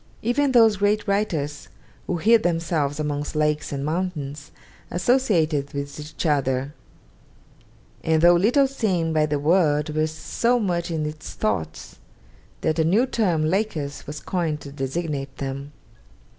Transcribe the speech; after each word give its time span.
Even 0.23 0.51
those 0.51 0.77
great 0.77 1.07
writers 1.07 1.67
who 2.07 2.17
hid 2.17 2.41
themselves 2.41 2.99
amongst 2.99 3.35
lakes 3.35 3.71
and 3.71 3.85
mountains 3.85 4.49
associated 4.89 5.71
with 5.73 5.99
each 5.99 6.25
other; 6.25 6.73
and 8.03 8.23
though 8.23 8.33
little 8.33 8.65
seen 8.65 9.13
by 9.13 9.27
the 9.27 9.37
world 9.37 9.93
were 9.95 10.07
so 10.07 10.59
much 10.59 10.89
in 10.89 11.05
its 11.05 11.33
thoughts 11.33 11.97
that 12.61 12.79
a 12.79 12.83
new 12.83 13.05
term, 13.05 13.45
'Lakers,' 13.45 14.07
was 14.07 14.19
coined 14.21 14.59
to 14.61 14.71
designate 14.71 15.37
them. 15.37 15.71